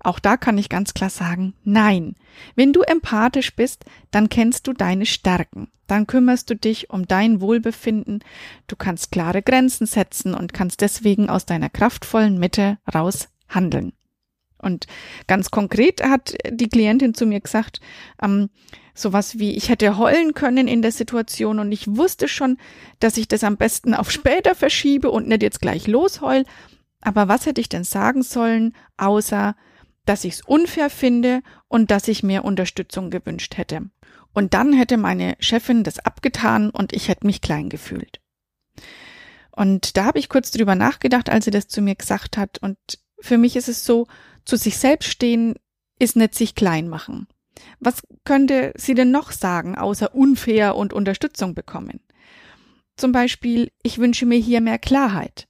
auch 0.02 0.20
da 0.20 0.38
kann 0.38 0.58
ich 0.58 0.70
ganz 0.70 0.94
klar 0.94 1.10
sagen, 1.10 1.54
nein. 1.64 2.16
Wenn 2.56 2.74
du 2.74 2.82
empathisch 2.82 3.56
bist, 3.56 3.86
dann 4.12 4.30
kennst 4.30 4.68
du 4.68 4.74
deine 4.74 5.06
Stärken. 5.06 5.70
Dann 5.88 6.08
kümmerst 6.08 6.50
du 6.50 6.56
dich 6.56 6.90
um 6.90 7.08
dein 7.08 7.42
Wohlbefinden. 7.42 8.24
Du 8.68 8.76
kannst 8.76 9.12
klare 9.12 9.42
Grenzen 9.42 9.88
setzen 9.88 10.34
und 10.34 10.54
kannst 10.54 10.82
deswegen 10.82 11.30
aus 11.30 11.46
deiner 11.46 11.70
kraftvollen 11.70 12.38
Mitte 12.40 12.78
raus 12.94 13.30
handeln. 13.50 13.94
Und 14.62 14.88
ganz 15.28 15.52
konkret 15.52 16.04
hat 16.04 16.36
die 16.50 16.68
Klientin 16.68 17.14
zu 17.14 17.26
mir 17.26 17.40
gesagt, 17.40 17.80
ähm, 18.22 18.50
sowas 18.94 19.40
wie, 19.40 19.56
ich 19.56 19.70
hätte 19.70 19.98
heulen 19.98 20.34
können 20.34 20.68
in 20.68 20.82
der 20.82 20.92
Situation 20.92 21.60
und 21.60 21.72
ich 21.72 21.88
wusste 21.88 22.28
schon, 22.28 22.58
dass 23.00 23.18
ich 23.18 23.28
das 23.28 23.44
am 23.44 23.58
besten 23.58 23.94
auf 23.94 24.12
später 24.12 24.56
verschiebe 24.56 25.10
und 25.10 25.28
nicht 25.28 25.42
jetzt 25.42 25.62
gleich 25.62 25.88
losheul. 25.88 26.44
Aber 27.02 27.30
was 27.30 27.46
hätte 27.46 27.62
ich 27.62 27.70
denn 27.70 27.86
sagen 27.86 28.24
sollen, 28.24 28.74
außer, 28.98 29.56
dass 30.10 30.24
ich 30.24 30.34
es 30.34 30.42
unfair 30.42 30.90
finde 30.90 31.44
und 31.68 31.92
dass 31.92 32.08
ich 32.08 32.24
mehr 32.24 32.44
Unterstützung 32.44 33.12
gewünscht 33.12 33.58
hätte. 33.58 33.92
Und 34.34 34.56
dann 34.56 34.74
hätte 34.74 34.98
meine 34.98 35.36
Chefin 35.40 35.84
das 35.84 36.00
abgetan 36.00 36.72
und 36.72 36.94
ich 36.94 37.10
hätte 37.10 37.28
mich 37.28 37.42
klein 37.42 37.70
gefühlt. 37.70 38.20
Und 39.52 39.98
da 39.98 40.06
habe 40.06 40.18
ich 40.18 40.28
kurz 40.28 40.50
drüber 40.50 40.74
nachgedacht, 40.74 41.30
als 41.30 41.46
sie 41.46 41.52
das 41.52 41.68
zu 41.68 41.84
mir 41.84 41.94
gesagt 41.94 42.38
hat. 42.38 42.58
Und 42.58 42.78
für 43.20 43.38
mich 43.38 43.56
ist 43.56 43.70
es 43.70 43.86
so, 43.86 44.08
zu 44.46 44.56
sich 44.56 44.80
selbst 44.80 45.12
stehen 45.12 45.54
ist 46.00 46.16
nicht 46.16 46.34
sich 46.34 46.56
klein 46.56 46.88
machen. 46.88 47.28
Was 47.80 48.02
könnte 48.24 48.74
sie 48.76 48.96
denn 48.96 49.12
noch 49.12 49.32
sagen, 49.32 49.78
außer 49.78 50.16
unfair 50.16 50.76
und 50.76 50.92
Unterstützung 50.92 51.54
bekommen? 51.54 52.00
Zum 52.96 53.12
Beispiel, 53.12 53.72
ich 53.84 54.00
wünsche 54.00 54.26
mir 54.26 54.40
hier 54.40 54.62
mehr 54.62 54.80
Klarheit. 54.80 55.48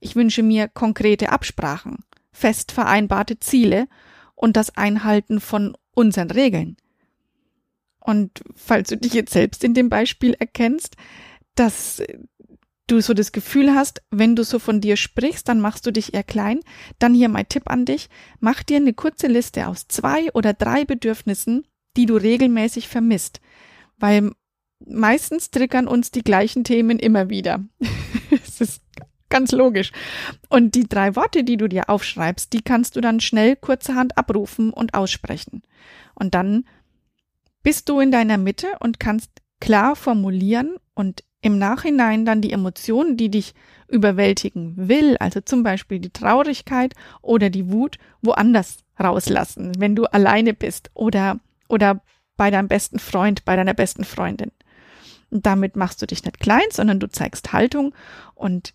Ich 0.00 0.14
wünsche 0.14 0.42
mir 0.42 0.68
konkrete 0.68 1.30
Absprachen, 1.30 2.03
fest 2.34 2.72
vereinbarte 2.72 3.38
Ziele 3.40 3.86
und 4.34 4.58
das 4.58 4.76
Einhalten 4.76 5.40
von 5.40 5.76
unseren 5.94 6.30
Regeln. 6.30 6.76
Und 8.00 8.42
falls 8.54 8.90
du 8.90 8.98
dich 8.98 9.14
jetzt 9.14 9.32
selbst 9.32 9.64
in 9.64 9.72
dem 9.72 9.88
Beispiel 9.88 10.34
erkennst, 10.34 10.96
dass 11.54 12.02
du 12.86 13.00
so 13.00 13.14
das 13.14 13.32
Gefühl 13.32 13.74
hast, 13.74 14.02
wenn 14.10 14.36
du 14.36 14.44
so 14.44 14.58
von 14.58 14.82
dir 14.82 14.96
sprichst, 14.96 15.48
dann 15.48 15.60
machst 15.60 15.86
du 15.86 15.90
dich 15.90 16.12
eher 16.12 16.22
klein, 16.22 16.60
dann 16.98 17.14
hier 17.14 17.30
mein 17.30 17.48
Tipp 17.48 17.70
an 17.70 17.86
dich, 17.86 18.10
mach 18.40 18.62
dir 18.62 18.76
eine 18.76 18.92
kurze 18.92 19.26
Liste 19.26 19.68
aus 19.68 19.88
zwei 19.88 20.30
oder 20.32 20.52
drei 20.52 20.84
Bedürfnissen, 20.84 21.66
die 21.96 22.04
du 22.04 22.16
regelmäßig 22.16 22.88
vermisst, 22.88 23.40
weil 23.96 24.32
meistens 24.84 25.50
triggern 25.50 25.86
uns 25.86 26.10
die 26.10 26.24
gleichen 26.24 26.64
Themen 26.64 26.98
immer 26.98 27.30
wieder. 27.30 27.64
Es 28.30 28.60
ist 28.60 28.82
ganz 29.34 29.50
logisch. 29.50 29.90
Und 30.48 30.76
die 30.76 30.88
drei 30.88 31.16
Worte, 31.16 31.42
die 31.42 31.56
du 31.56 31.68
dir 31.68 31.90
aufschreibst, 31.90 32.52
die 32.52 32.62
kannst 32.62 32.94
du 32.94 33.00
dann 33.00 33.18
schnell 33.18 33.56
kurzerhand 33.56 34.16
abrufen 34.16 34.70
und 34.70 34.94
aussprechen. 34.94 35.62
Und 36.14 36.34
dann 36.34 36.64
bist 37.64 37.88
du 37.88 37.98
in 37.98 38.12
deiner 38.12 38.38
Mitte 38.38 38.68
und 38.78 39.00
kannst 39.00 39.30
klar 39.60 39.96
formulieren 39.96 40.76
und 40.94 41.24
im 41.40 41.58
Nachhinein 41.58 42.24
dann 42.24 42.42
die 42.42 42.52
Emotionen, 42.52 43.16
die 43.16 43.28
dich 43.28 43.54
überwältigen 43.88 44.88
will, 44.88 45.16
also 45.18 45.40
zum 45.40 45.64
Beispiel 45.64 45.98
die 45.98 46.12
Traurigkeit 46.12 46.94
oder 47.20 47.50
die 47.50 47.72
Wut, 47.72 47.98
woanders 48.22 48.78
rauslassen, 49.00 49.72
wenn 49.78 49.96
du 49.96 50.04
alleine 50.04 50.54
bist 50.54 50.90
oder, 50.94 51.40
oder 51.68 52.02
bei 52.36 52.52
deinem 52.52 52.68
besten 52.68 53.00
Freund, 53.00 53.44
bei 53.44 53.56
deiner 53.56 53.74
besten 53.74 54.04
Freundin. 54.04 54.52
Und 55.30 55.44
damit 55.44 55.74
machst 55.74 56.00
du 56.00 56.06
dich 56.06 56.24
nicht 56.24 56.38
klein, 56.38 56.70
sondern 56.70 57.00
du 57.00 57.08
zeigst 57.08 57.52
Haltung 57.52 57.94
und 58.34 58.74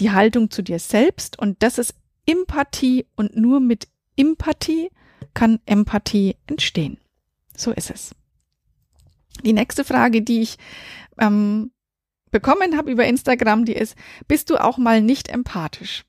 die 0.00 0.10
Haltung 0.10 0.50
zu 0.50 0.62
dir 0.62 0.78
selbst 0.78 1.38
und 1.38 1.62
das 1.62 1.78
ist 1.78 1.94
Empathie 2.26 3.06
und 3.16 3.36
nur 3.36 3.60
mit 3.60 3.88
Empathie 4.16 4.90
kann 5.34 5.60
Empathie 5.66 6.36
entstehen. 6.46 6.98
So 7.56 7.72
ist 7.72 7.90
es. 7.90 8.14
Die 9.44 9.52
nächste 9.52 9.84
Frage, 9.84 10.22
die 10.22 10.42
ich 10.42 10.58
ähm, 11.18 11.72
bekommen 12.30 12.76
habe 12.76 12.90
über 12.90 13.06
Instagram, 13.06 13.64
die 13.64 13.74
ist, 13.74 13.96
bist 14.28 14.50
du 14.50 14.56
auch 14.56 14.78
mal 14.78 15.00
nicht 15.00 15.28
empathisch? 15.28 16.04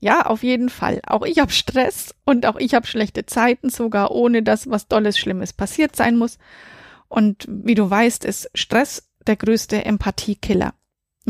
Ja, 0.00 0.26
auf 0.26 0.42
jeden 0.42 0.68
Fall. 0.68 1.00
Auch 1.06 1.22
ich 1.22 1.38
habe 1.40 1.50
Stress 1.50 2.14
und 2.24 2.46
auch 2.46 2.56
ich 2.56 2.74
habe 2.74 2.86
schlechte 2.86 3.26
Zeiten, 3.26 3.68
sogar 3.68 4.12
ohne 4.12 4.42
dass 4.42 4.70
was 4.70 4.86
Dolles, 4.86 5.18
Schlimmes 5.18 5.52
passiert 5.52 5.96
sein 5.96 6.16
muss. 6.16 6.38
Und 7.08 7.46
wie 7.48 7.74
du 7.74 7.88
weißt, 7.88 8.24
ist 8.24 8.50
Stress 8.54 9.08
der 9.26 9.36
größte 9.36 9.84
Empathiekiller. 9.84 10.74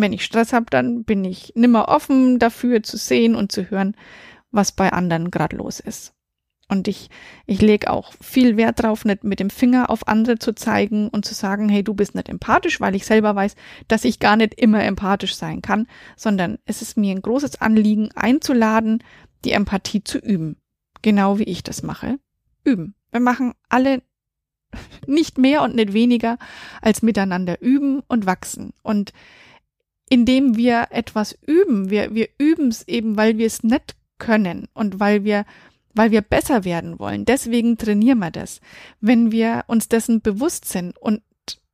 Wenn 0.01 0.13
ich 0.13 0.25
Stress 0.25 0.53
habe, 0.53 0.67
dann 0.71 1.05
bin 1.05 1.25
ich 1.25 1.53
nimmer 1.57 1.89
offen 1.89 2.39
dafür 2.39 2.83
zu 2.83 2.97
sehen 2.97 3.35
und 3.35 3.51
zu 3.51 3.71
hören, 3.71 3.97
was 4.51 4.73
bei 4.73 4.93
anderen 4.93 5.31
gerade 5.31 5.57
los 5.57 5.81
ist. 5.81 6.15
Und 6.69 6.87
ich, 6.87 7.09
ich 7.47 7.63
lege 7.63 7.91
auch 7.91 8.13
viel 8.21 8.59
Wert 8.59 8.83
drauf, 8.83 9.05
nicht 9.05 9.25
mit 9.25 9.41
dem 9.41 9.49
Finger 9.49 9.89
auf 9.89 10.07
andere 10.07 10.39
zu 10.39 10.55
zeigen 10.55 11.09
und 11.09 11.25
zu 11.25 11.35
sagen, 11.35 11.69
hey, 11.69 11.83
du 11.83 11.95
bist 11.95 12.15
nicht 12.15 12.29
empathisch, 12.29 12.79
weil 12.81 12.95
ich 12.95 13.07
selber 13.07 13.35
weiß, 13.35 13.57
dass 13.89 14.05
ich 14.05 14.21
gar 14.21 14.37
nicht 14.37 14.55
immer 14.55 14.85
empathisch 14.85 15.35
sein 15.35 15.63
kann, 15.63 15.89
sondern 16.15 16.59
es 16.67 16.83
ist 16.83 16.99
mir 16.99 17.15
ein 17.15 17.23
großes 17.23 17.61
Anliegen, 17.61 18.11
einzuladen, 18.15 19.03
die 19.45 19.53
Empathie 19.53 20.05
zu 20.05 20.19
üben. 20.19 20.57
Genau 21.01 21.39
wie 21.39 21.45
ich 21.45 21.63
das 21.63 21.83
mache. 21.83 22.19
Üben. 22.65 22.95
Wir 23.11 23.21
machen 23.21 23.55
alle 23.71 24.03
nicht 25.07 25.39
mehr 25.39 25.63
und 25.63 25.75
nicht 25.75 25.95
weniger 25.95 26.39
als 26.83 27.03
miteinander 27.03 27.63
üben 27.63 28.03
und 28.07 28.27
wachsen. 28.27 28.75
Und 28.83 29.13
indem 30.09 30.57
wir 30.57 30.89
etwas 30.91 31.39
üben, 31.47 31.91
wir, 31.91 32.15
wir 32.15 32.29
üben 32.39 32.69
es 32.69 32.87
eben, 32.89 33.17
weil 33.17 33.39
wir 33.39 33.47
es 33.47 33.63
nicht 33.63 33.97
können 34.19 34.69
und 34.75 35.01
weil 35.01 35.25
wir 35.25 35.45
weil 35.95 36.13
wir 36.13 36.23
besser 36.23 36.65
werden 36.65 37.01
wollen. 37.01 37.25
Deswegen 37.25 37.77
trainieren 37.77 38.21
wir 38.21 38.31
das. 38.31 38.61
Wenn 39.01 39.33
wir 39.33 39.65
uns 39.67 39.89
dessen 39.89 40.21
bewusst 40.21 40.67
sind 40.67 40.97
und, 40.97 41.23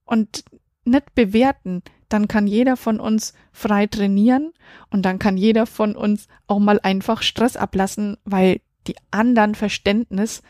und 0.07 0.45
nicht 0.87 1.15
bewerten, 1.15 1.83
dann 2.09 2.27
kann 2.27 2.47
jeder 2.47 2.77
von 2.77 3.01
uns 3.01 3.35
frei 3.53 3.87
trainieren 3.87 4.53
und 4.91 5.03
dann 5.03 5.19
kann 5.19 5.37
jeder 5.37 5.67
von 5.67 5.95
uns 5.95 6.29
auch 6.47 6.59
mal 6.59 6.81
einfach 6.81 7.21
Stress 7.23 7.57
ablassen, 7.57 8.17
weil 8.25 8.61
die 8.87 8.97
anderen 9.11 9.55
Verständnis 9.55 10.43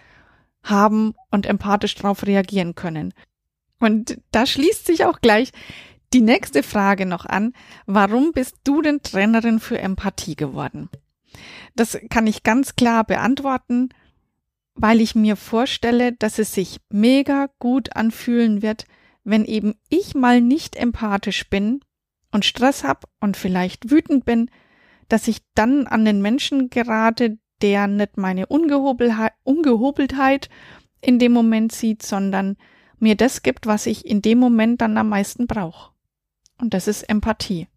haben 0.62 1.14
und 1.30 1.46
empathisch 1.46 1.94
darauf 1.96 2.26
reagieren 2.26 2.74
können. 2.74 3.12
Und 3.80 4.18
da 4.30 4.46
schließt 4.46 4.86
sich 4.86 5.04
auch 5.04 5.20
gleich 5.20 5.50
die 6.14 6.22
nächste 6.22 6.62
Frage 6.62 7.04
noch 7.04 7.26
an. 7.26 7.52
Warum 7.86 8.32
bist 8.32 8.56
du 8.64 8.80
denn 8.80 9.02
Trainerin 9.02 9.58
für 9.58 9.78
Empathie 9.78 10.36
geworden? 10.36 10.88
Das 11.74 11.98
kann 12.08 12.26
ich 12.26 12.44
ganz 12.44 12.76
klar 12.76 13.04
beantworten, 13.04 13.90
weil 14.74 15.00
ich 15.00 15.14
mir 15.14 15.36
vorstelle, 15.36 16.12
dass 16.12 16.38
es 16.38 16.54
sich 16.54 16.80
mega 16.88 17.48
gut 17.58 17.96
anfühlen 17.96 18.62
wird, 18.62 18.86
wenn 19.24 19.44
eben 19.44 19.74
ich 19.88 20.14
mal 20.14 20.40
nicht 20.40 20.76
empathisch 20.76 21.50
bin 21.50 21.80
und 22.30 22.44
Stress 22.44 22.84
habe 22.84 23.00
und 23.20 23.36
vielleicht 23.36 23.90
wütend 23.90 24.24
bin, 24.24 24.50
dass 25.08 25.28
ich 25.28 25.42
dann 25.54 25.86
an 25.86 26.04
den 26.04 26.22
Menschen 26.22 26.70
gerate, 26.70 27.38
der 27.60 27.86
nicht 27.88 28.16
meine 28.16 28.46
Ungehobeltheit 28.46 30.48
in 31.00 31.18
dem 31.18 31.32
Moment 31.32 31.72
sieht, 31.72 32.02
sondern 32.02 32.56
mir 32.98 33.16
das 33.16 33.42
gibt, 33.42 33.66
was 33.66 33.86
ich 33.86 34.06
in 34.06 34.22
dem 34.22 34.38
Moment 34.38 34.80
dann 34.80 34.96
am 34.96 35.08
meisten 35.08 35.46
brauche. 35.46 35.93
Und 36.58 36.74
das 36.74 36.88
ist 36.88 37.02
Empathie. 37.02 37.68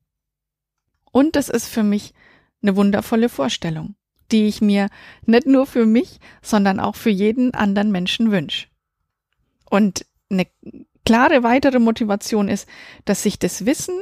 Und 1.12 1.36
das 1.36 1.50
ist 1.50 1.67
für 1.67 1.84
mich 1.84 2.13
eine 2.62 2.75
wundervolle 2.75 3.29
Vorstellung, 3.29 3.96
die 4.31 4.48
ich 4.48 4.62
mir 4.62 4.89
nicht 5.25 5.48
nur 5.48 5.65
für 5.65 5.86
mich, 5.86 6.19
sondern 6.41 6.79
auch 6.79 6.96
für 6.96 7.10
jeden 7.10 7.53
anderen 7.53 7.91
Menschen 7.91 8.31
wünsche. 8.31 8.67
Und 9.69 10.05
eine 10.29 10.48
klare 11.05 11.43
weitere 11.43 11.79
Motivation 11.79 12.50
ist, 12.50 12.67
dass 13.05 13.24
sich 13.24 13.39
das 13.39 13.65
Wissen 13.65 13.96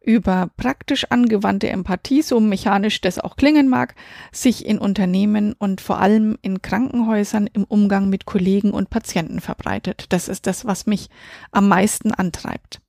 über 0.00 0.48
praktisch 0.56 1.04
angewandte 1.10 1.68
Empathie, 1.68 2.22
so 2.22 2.40
mechanisch 2.40 3.00
das 3.00 3.18
auch 3.18 3.36
klingen 3.36 3.68
mag, 3.68 3.94
sich 4.32 4.64
in 4.64 4.78
Unternehmen 4.78 5.52
und 5.52 5.80
vor 5.80 5.98
allem 5.98 6.38
in 6.40 6.62
Krankenhäusern 6.62 7.48
im 7.52 7.64
Umgang 7.64 8.08
mit 8.08 8.24
Kollegen 8.24 8.70
und 8.70 8.90
Patienten 8.90 9.40
verbreitet. 9.40 10.06
Das 10.08 10.28
ist 10.28 10.46
das, 10.46 10.64
was 10.64 10.86
mich 10.86 11.10
am 11.50 11.68
meisten 11.68 12.12
antreibt. 12.12 12.80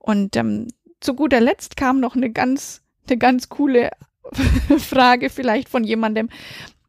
Und 0.00 0.34
ähm, 0.34 0.68
zu 0.98 1.14
guter 1.14 1.40
Letzt 1.40 1.76
kam 1.76 2.00
noch 2.00 2.16
eine 2.16 2.30
ganz, 2.30 2.82
eine 3.06 3.18
ganz 3.18 3.48
coole 3.48 3.90
Frage 4.78 5.30
vielleicht 5.30 5.68
von 5.68 5.84
jemandem, 5.84 6.28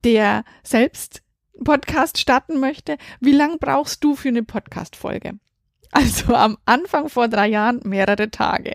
der 0.04 0.44
selbst 0.64 1.22
Podcast 1.64 2.18
starten 2.18 2.60
möchte. 2.60 2.98
Wie 3.20 3.34
lang 3.34 3.60
brauchst 3.60 4.04
du 4.04 4.16
für 4.16 4.30
eine 4.30 4.44
Podcast-Folge? 4.44 5.34
Also 5.92 6.34
am 6.34 6.58
Anfang 6.66 7.10
vor 7.10 7.28
drei 7.28 7.48
Jahren 7.48 7.82
mehrere 7.84 8.32
Tage. 8.32 8.74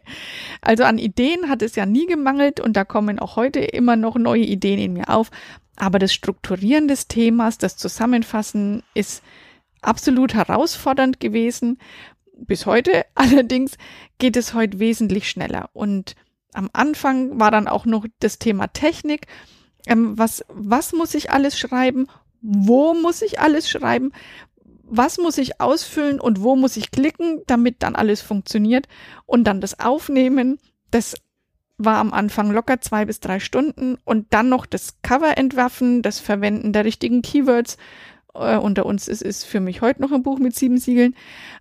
Also 0.60 0.84
an 0.84 0.98
Ideen 0.98 1.48
hat 1.48 1.62
es 1.62 1.74
ja 1.74 1.86
nie 1.86 2.06
gemangelt 2.06 2.60
und 2.60 2.76
da 2.76 2.84
kommen 2.84 3.18
auch 3.18 3.36
heute 3.36 3.60
immer 3.60 3.96
noch 3.96 4.16
neue 4.16 4.44
Ideen 4.44 4.78
in 4.78 4.92
mir 4.92 5.08
auf. 5.08 5.30
Aber 5.76 5.98
das 5.98 6.12
Strukturieren 6.12 6.88
des 6.88 7.08
Themas, 7.08 7.56
das 7.56 7.78
Zusammenfassen 7.78 8.82
ist 8.94 9.22
absolut 9.80 10.34
herausfordernd 10.34 11.18
gewesen. 11.18 11.78
Bis 12.36 12.66
heute 12.66 13.04
allerdings 13.14 13.76
geht 14.18 14.36
es 14.36 14.54
heute 14.54 14.78
wesentlich 14.78 15.28
schneller 15.28 15.70
und 15.72 16.14
am 16.52 16.70
Anfang 16.72 17.38
war 17.38 17.50
dann 17.50 17.68
auch 17.68 17.84
noch 17.84 18.06
das 18.20 18.38
Thema 18.38 18.68
Technik. 18.68 19.26
Ähm, 19.86 20.18
was, 20.18 20.44
was 20.48 20.92
muss 20.92 21.14
ich 21.14 21.30
alles 21.30 21.58
schreiben? 21.58 22.06
Wo 22.40 22.94
muss 22.94 23.20
ich 23.20 23.40
alles 23.40 23.68
schreiben? 23.68 24.12
Was 24.82 25.18
muss 25.18 25.36
ich 25.36 25.60
ausfüllen 25.60 26.18
und 26.18 26.42
wo 26.42 26.56
muss 26.56 26.76
ich 26.76 26.90
klicken, 26.90 27.42
damit 27.46 27.82
dann 27.82 27.94
alles 27.94 28.22
funktioniert? 28.22 28.88
Und 29.26 29.44
dann 29.44 29.60
das 29.60 29.80
Aufnehmen, 29.80 30.58
das 30.90 31.16
war 31.76 31.98
am 31.98 32.12
Anfang 32.12 32.50
locker 32.50 32.80
zwei 32.80 33.04
bis 33.04 33.20
drei 33.20 33.38
Stunden 33.38 33.98
und 34.04 34.32
dann 34.32 34.48
noch 34.48 34.64
das 34.64 34.96
Cover 35.02 35.36
entwerfen, 35.36 36.00
das 36.00 36.20
Verwenden 36.20 36.72
der 36.72 36.84
richtigen 36.84 37.20
Keywords. 37.20 37.76
Äh, 38.34 38.56
unter 38.56 38.86
uns 38.86 39.08
ist 39.08 39.22
es 39.22 39.44
für 39.44 39.60
mich 39.60 39.82
heute 39.82 40.00
noch 40.00 40.12
ein 40.12 40.22
Buch 40.22 40.38
mit 40.38 40.54
sieben 40.54 40.78
Siegeln. 40.78 41.14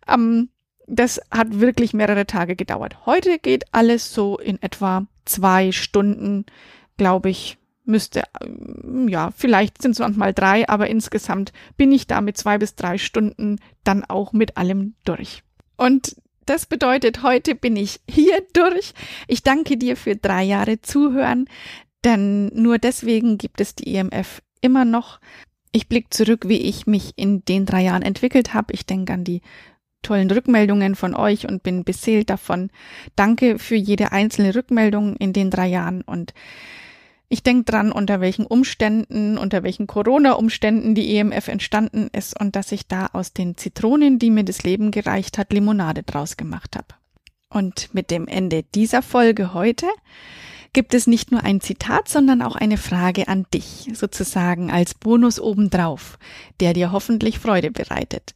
Ähm, 0.08 0.50
das 0.88 1.20
hat 1.32 1.60
wirklich 1.60 1.94
mehrere 1.94 2.26
Tage 2.26 2.56
gedauert. 2.56 3.06
Heute 3.06 3.40
geht 3.40 3.74
alles 3.74 4.14
so 4.14 4.38
in 4.38 4.62
etwa 4.62 5.06
zwei 5.26 5.72
Stunden, 5.72 6.46
glaube 6.98 7.30
ich, 7.30 7.58
müsste, 7.86 8.24
ähm, 8.42 9.08
ja, 9.08 9.32
vielleicht 9.36 9.82
sind 9.82 9.92
es 9.92 10.00
manchmal 10.00 10.34
drei, 10.34 10.68
aber 10.68 10.88
insgesamt 10.88 11.54
bin 11.78 11.92
ich 11.92 12.08
da 12.08 12.22
mit 12.22 12.38
zwei 12.38 12.58
bis 12.58 12.76
drei 12.76 12.98
Stunden 12.98 13.60
dann 13.84 14.04
auch 14.04 14.34
mit 14.34 14.58
allem 14.58 14.96
durch. 15.06 15.44
Und 15.78 16.16
das 16.46 16.66
bedeutet, 16.66 17.24
heute 17.24 17.56
bin 17.56 17.76
ich 17.76 18.00
hier 18.10 18.44
durch. 18.54 18.94
Ich 19.28 19.44
danke 19.44 19.78
dir 19.78 19.98
für 19.98 20.16
drei 20.16 20.44
Jahre 20.44 20.82
Zuhören, 20.82 21.48
denn 22.04 22.48
nur 22.48 22.78
deswegen 22.78 23.38
gibt 23.38 23.62
es 23.62 23.76
die 23.76 23.96
EMF 23.96 24.42
immer 24.62 24.86
noch. 24.86 25.20
Ich 25.72 25.90
blicke 25.90 26.10
zurück, 26.10 26.48
wie 26.48 26.62
ich 26.62 26.88
mich 26.88 27.14
in 27.16 27.44
den 27.46 27.66
drei 27.66 27.84
Jahren 27.84 28.04
entwickelt 28.04 28.54
habe. 28.54 28.74
Ich 28.74 28.86
denke 28.86 29.14
an 29.14 29.24
die 29.24 29.42
tollen 30.06 30.30
Rückmeldungen 30.30 30.96
von 30.96 31.16
euch 31.16 31.48
und 31.48 31.64
bin 31.64 31.84
beseelt 31.84 32.30
davon. 32.30 32.70
Danke 33.16 33.58
für 33.58 33.76
jede 33.76 34.12
einzelne 34.12 34.54
Rückmeldung 34.54 35.16
in 35.16 35.34
den 35.34 35.50
drei 35.50 35.68
Jahren 35.68 36.02
und 36.02 36.34
ich 37.28 37.42
denke 37.42 37.64
dran, 37.64 37.92
unter 37.92 38.22
welchen 38.22 38.46
Umständen, 38.46 39.38
unter 39.38 39.64
welchen 39.64 39.88
Corona-Umständen 39.88 40.94
die 40.94 41.18
EMF 41.18 41.48
entstanden 41.48 42.10
ist 42.14 42.40
und 42.40 42.56
dass 42.56 42.72
ich 42.72 42.88
da 42.88 43.08
aus 43.14 43.34
den 43.34 43.58
Zitronen, 43.58 44.20
die 44.20 44.30
mir 44.30 44.44
das 44.44 44.62
Leben 44.62 44.92
gereicht 44.92 45.40
hat, 45.40 45.52
Limonade 45.52 46.04
draus 46.04 46.38
gemacht 46.38 46.76
habe. 46.76 46.88
Und 47.50 47.94
mit 47.94 48.12
dem 48.12 48.28
Ende 48.28 48.64
dieser 48.76 49.02
Folge 49.02 49.54
heute 49.54 49.88
gibt 50.74 50.94
es 50.94 51.08
nicht 51.08 51.32
nur 51.32 51.44
ein 51.44 51.62
Zitat, 51.62 52.10
sondern 52.10 52.42
auch 52.42 52.56
eine 52.56 52.78
Frage 52.78 53.28
an 53.28 53.46
dich, 53.54 53.90
sozusagen 53.94 54.70
als 54.70 54.94
Bonus 54.94 55.40
obendrauf, 55.40 56.20
der 56.60 56.74
dir 56.74 56.92
hoffentlich 56.92 57.40
Freude 57.40 57.72
bereitet. 57.72 58.36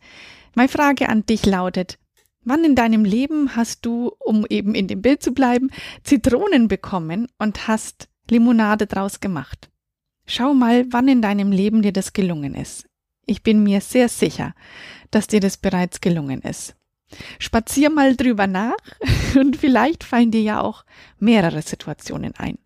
Meine 0.56 0.70
Frage 0.70 1.10
an 1.10 1.26
dich 1.26 1.46
lautet, 1.46 1.98
wann 2.44 2.64
in 2.64 2.76
deinem 2.76 3.06
Leben 3.06 3.56
hast 3.56 3.86
du, 3.86 4.12
um 4.20 4.46
eben 4.50 4.76
in 4.76 4.88
dem 4.88 5.02
Bild 5.02 5.22
zu 5.22 5.34
bleiben, 5.34 5.70
Zitronen 6.04 6.68
bekommen 6.68 7.28
und 7.38 7.68
hast 7.68 8.10
Limonade 8.30 8.88
draus 8.88 9.20
gemacht. 9.20 9.70
Schau 10.26 10.54
mal, 10.54 10.86
wann 10.92 11.08
in 11.08 11.22
deinem 11.22 11.52
Leben 11.52 11.82
dir 11.82 11.94
das 11.94 12.14
gelungen 12.14 12.56
ist. 12.56 12.88
Ich 13.26 13.44
bin 13.44 13.64
mir 13.64 13.82
sehr 13.82 14.10
sicher, 14.10 14.54
dass 15.12 15.28
dir 15.28 15.40
das 15.40 15.58
bereits 15.58 16.02
gelungen 16.02 16.42
ist. 16.42 16.76
Spazier 17.40 17.90
mal 17.90 18.16
drüber 18.16 18.48
nach 18.48 18.78
und 19.36 19.58
vielleicht 19.58 20.04
fallen 20.04 20.32
dir 20.32 20.42
ja 20.42 20.62
auch 20.62 20.86
mehrere 21.18 21.62
Situationen 21.62 22.36
ein. 22.36 22.58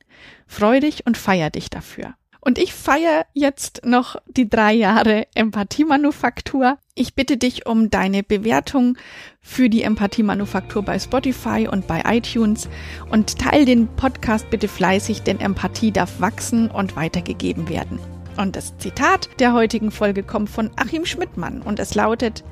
Freu 0.47 0.79
dich 0.79 1.05
und 1.05 1.17
feier 1.17 1.49
dich 1.49 1.69
dafür. 1.69 2.15
Und 2.45 2.57
ich 2.57 2.73
feiere 2.73 3.25
jetzt 3.33 3.85
noch 3.85 4.17
die 4.27 4.49
drei 4.49 4.73
Jahre 4.73 5.27
Empathiemanufaktur. 5.33 6.77
Ich 6.93 7.15
bitte 7.15 7.37
dich 7.37 7.65
um 7.65 7.89
deine 7.89 8.21
Bewertung 8.21 8.97
für 9.39 9.69
die 9.69 9.83
Empathiemanufaktur 9.83 10.83
bei 10.83 10.99
Spotify 10.99 11.69
und 11.71 11.87
bei 11.87 12.03
iTunes 12.05 12.67
und 13.09 13.39
teil 13.39 13.63
den 13.63 13.87
Podcast 13.87 14.49
bitte 14.49 14.67
fleißig, 14.67 15.21
denn 15.21 15.39
Empathie 15.39 15.93
darf 15.93 16.19
wachsen 16.19 16.69
und 16.69 16.97
weitergegeben 16.97 17.69
werden. 17.69 17.97
Und 18.35 18.57
das 18.57 18.77
Zitat 18.77 19.29
der 19.39 19.53
heutigen 19.53 19.91
Folge 19.91 20.21
kommt 20.21 20.49
von 20.49 20.69
Achim 20.75 21.05
Schmidtmann 21.05 21.61
und 21.61 21.79
es 21.79 21.95
lautet, 21.95 22.43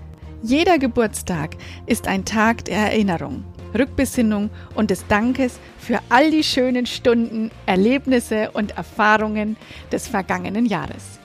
jeder 0.42 0.80
Geburtstag 0.80 1.58
ist 1.86 2.08
ein 2.08 2.24
Tag 2.24 2.64
der 2.64 2.78
Erinnerung. 2.78 3.44
Rückbesinnung 3.78 4.50
und 4.76 4.92
des 4.92 5.08
Dankes 5.08 5.60
für 5.80 6.00
all 6.10 6.32
die 6.32 6.44
schönen 6.44 6.86
Stunden, 6.86 7.52
Erlebnisse 7.66 8.52
und 8.52 8.78
Erfahrungen 8.78 9.58
des 9.92 10.08
vergangenen 10.08 10.66
Jahres. 10.66 11.20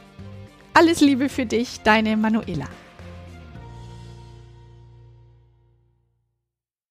Alles 0.74 1.00
Liebe 1.00 1.28
für 1.28 1.46
dich, 1.46 1.80
deine 1.82 2.16
Manuela. 2.16 2.66